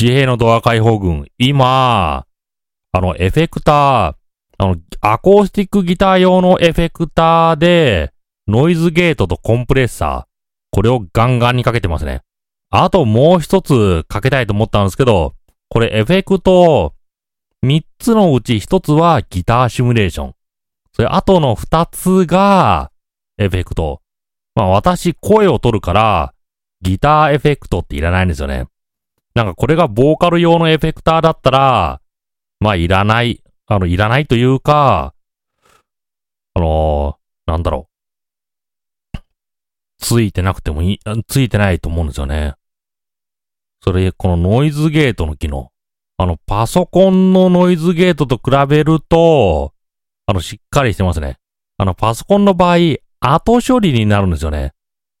[0.00, 2.24] 自閉のドア解放軍、今、
[2.92, 4.14] あの、エフェクター、
[4.56, 8.10] あの、アコースティックギター用のエフェクターで、
[8.48, 10.30] ノイズゲートとコンプレッサー、
[10.70, 12.22] これをガンガンにかけてますね。
[12.70, 15.34] あともう一つかけたいと思ったんですけど、
[15.68, 16.94] これエフェクト、
[17.60, 20.34] 三つのうち一つはギターシミュレーション。
[20.94, 22.90] それ、あとの二つが、
[23.36, 24.00] エフェクト。
[24.54, 26.32] まあ私、声を取るから、
[26.80, 28.64] ギターエフェクトっていらないんですよね。
[29.40, 32.02] なんかこれがボーカル用のエフェクターだったら、
[32.58, 35.14] まあいらない、あの、いらないというか、
[36.52, 37.88] あのー、なんだろ
[39.14, 39.18] う。
[39.98, 42.52] ついてなくてもいい、ついてないと思うんですよね。
[43.82, 45.70] それ、このノイズゲートの機能。
[46.18, 49.72] あの、パソコンのノイズゲートと比べると、
[50.26, 51.38] あの、しっかりしてますね。
[51.78, 52.76] あの、パソコンの場合、
[53.20, 54.74] 後処理になるんですよね。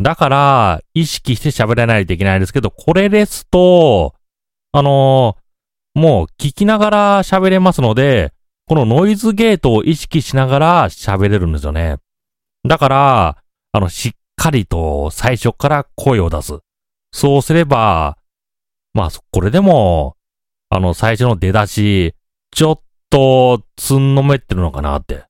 [0.00, 4.14] だから、意識して喋らないといけないんですけど、これですと、
[4.72, 8.32] あのー、もう聞きながら喋れますので、
[8.66, 11.96] このノイズゲートを意識しながら喋れるんですよね。
[12.68, 13.36] だから、
[13.72, 16.58] あの、しっかりと最初から声を出す。
[17.12, 18.18] そうすれば、
[18.92, 20.16] まあ、これでも、
[20.68, 22.14] あの、最初の出だし、
[22.50, 25.24] ちょっと、つんのめってるのかなって。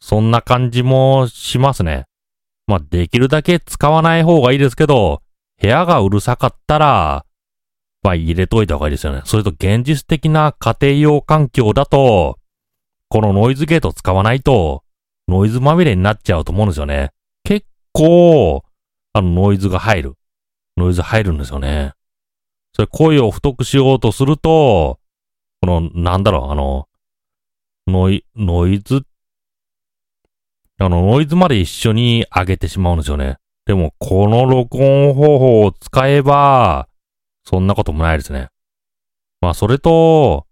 [0.00, 2.04] そんな感じもしますね。
[2.66, 5.22] まあ、できるだけ使わない方がいいですけど、
[5.60, 7.24] 部屋がうるさかったら、
[8.02, 9.22] まあ、入れといた方がいいですよね。
[9.24, 12.38] それと現実的な家庭用環境だと、
[13.08, 14.82] このノイズゲート使わないと、
[15.28, 17.10] ノイズまみれになっちゃうと思うんですよね。
[17.44, 18.64] 結構、
[19.12, 20.14] あの、ノイズが入る。
[20.76, 21.94] ノイズ入るんですよね。
[22.74, 25.00] それ声を太くしようとすると、
[25.62, 26.88] この、なんだろう、あの、
[27.86, 29.00] ノイ、ノイズっ、
[30.78, 33.36] あの、ノイズまで一緒に上げてしまうんですよね。
[33.64, 36.88] でも、この録音方法を使えば、
[37.44, 38.48] そんなこともないですね。
[39.40, 40.46] まあ、それと、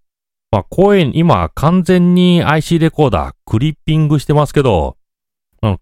[0.50, 4.96] まあ、声、今、完全に IC レコーダー、クリッピングしてますけど、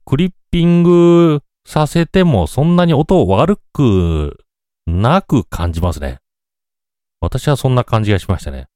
[0.04, 4.44] クリッピングさせてもそんなに音悪く
[4.86, 6.18] なく感じますね。
[7.20, 8.66] 私はそんな感じがしましたね。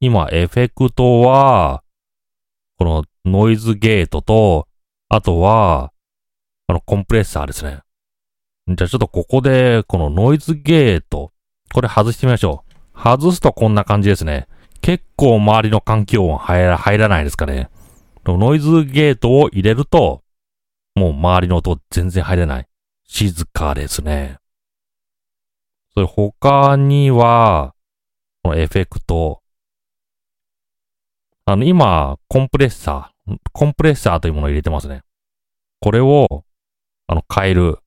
[0.00, 1.82] 今、エフェクトは、
[2.78, 4.66] このノイズゲートと、
[5.12, 5.92] あとは、
[6.68, 7.80] あの、コンプレッサーですね。
[8.68, 11.32] じゃあちょっとここで、このノイズゲート、
[11.74, 12.98] これ外してみましょう。
[12.98, 14.46] 外すとこんな感じですね。
[14.80, 17.70] 結構周りの環境音入ら入らないですかね。
[18.24, 20.22] ノイズゲートを入れると、
[20.94, 22.66] もう周りの音全然入れない。
[23.08, 24.38] 静かですね。
[25.92, 27.74] それ他には、
[28.44, 29.42] このエフェクト、
[31.46, 33.19] あの、今、コンプレッサー、
[33.52, 35.02] コンプレッサーというものを入れてますね。
[35.80, 36.44] これを、
[37.06, 37.74] あの、変える。
[37.74, 37.80] ちょ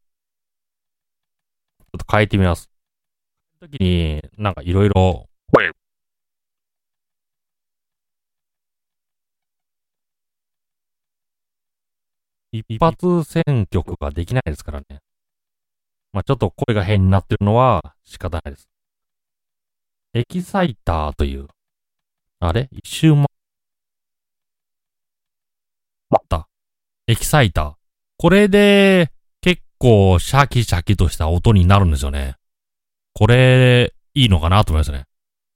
[1.98, 2.70] っと変えてみます。
[3.59, 5.30] 時に、なんかいろいろ、
[12.52, 15.02] 一発選曲ができないですからね。
[16.12, 18.70] まあ、ちょっと声が変になってるのは仕方ないです。
[20.14, 21.48] エキサイターという、
[22.40, 22.70] あれ？
[22.72, 23.25] 一周ま、
[26.13, 26.47] まった。
[27.07, 27.74] エキサイター。
[28.18, 32.35] これで、結構シャキシャキとした音になるんですよね。
[33.13, 35.06] これ、いいのかなと思いますね。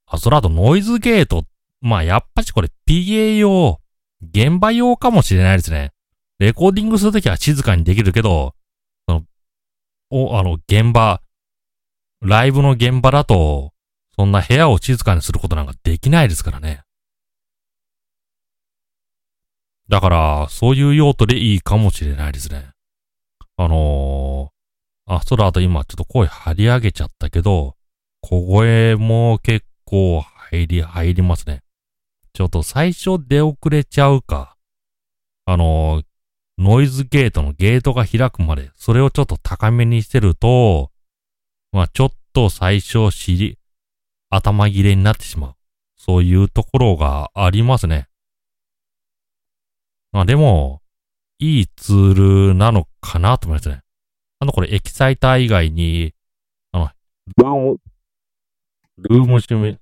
[0.06, 1.44] あ、それあとノイズゲート。
[1.80, 3.80] まあ、やっぱしこれ PA 用、
[4.20, 5.92] 現場用かもしれないですね。
[6.38, 8.54] レコーディングするときは静かにできるけど、
[9.08, 9.24] その、
[10.10, 11.20] お、あの、現場、
[12.20, 13.72] ライブの現場だと、
[14.16, 16.82] そんな部屋を静かにすることなんかできないですからね。
[19.88, 22.70] だから、そういう用途でいいかもしれないですね。
[23.56, 27.74] あのー、あ、それあと今ちょっと声張り上げちゃったけど、
[28.20, 31.62] 小声も結構入り、入りますね。
[32.34, 34.56] ちょっと最初出遅れちゃうか。
[35.46, 36.04] あのー、
[36.58, 40.90] ノイズゲートのゲートが開くまで、それをちょっと高めにしてると、
[41.72, 43.58] まあちょっと最初尻、
[44.28, 45.54] 頭切れになってしまう。
[45.96, 48.08] そういうところがありますね。
[50.12, 50.82] まあでも、
[51.38, 53.82] いいツールなのかなと思いますね。
[54.40, 56.14] あの、これエキサイター以外に、
[56.72, 56.90] あの、
[57.36, 57.80] ルーム、
[58.98, 59.78] ルームシミュ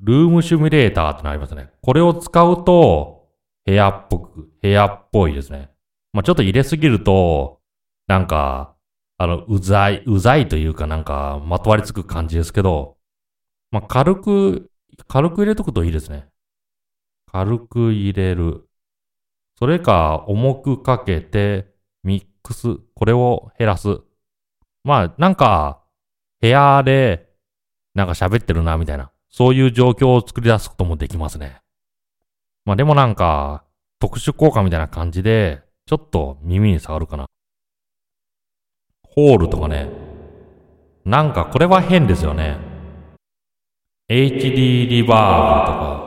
[0.00, 1.70] ルームシミュレーターってのありますね。
[1.80, 3.28] これを使うと、
[3.64, 5.70] 部屋っぽく、部屋っぽいですね。
[6.12, 7.60] まあ、ちょっと入れすぎると、
[8.06, 8.73] なんか、
[9.16, 12.96] あの、うざい、うざいというかなんか、まとわりつく感じですけど、
[13.70, 14.70] まあ、軽く、
[15.08, 16.28] 軽く入れとくといいですね。
[17.30, 18.68] 軽く入れる。
[19.58, 21.72] それか、重くかけて、
[22.02, 24.00] ミックス、これを減らす。
[24.84, 25.82] まあ、なんか、
[26.40, 27.30] 部屋で、
[27.94, 29.10] なんか喋ってるな、みたいな。
[29.30, 31.60] そういう状況を作り出すこともできますね。
[32.64, 33.64] まあでもなんか、
[33.98, 37.28] 特殊効果みたいな感じで、ちょっと耳に触るかな。
[39.14, 39.88] ホールとかね。
[41.04, 42.56] なんかこれは変ですよね。
[44.08, 46.04] HD リバーブとか。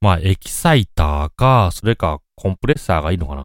[0.00, 3.44] まあ、エキサイターか、それかコンプレッサーがいいのかな。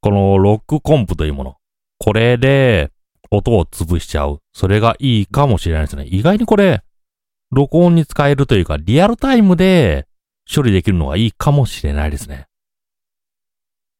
[0.00, 1.56] このロックコンプというもの。
[1.98, 2.92] これで
[3.32, 4.40] 音を潰しちゃう。
[4.52, 6.04] それがいいかもしれないですね。
[6.06, 6.82] 意外にこれ、
[7.50, 10.06] 録音に使えるというか、リアルタイムで
[10.52, 12.46] 処理できるのがいいかもしれないですね。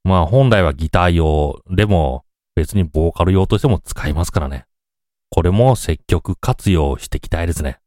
[0.05, 2.25] まあ本来はギター用、でも
[2.55, 4.67] 別にボーカル用としても使いますからね。
[5.31, 7.79] これも積極活用していきたいですね。